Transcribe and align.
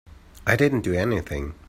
I 0.47 0.55
didn't 0.55 0.81
do 0.81 0.95
anything. 0.95 1.53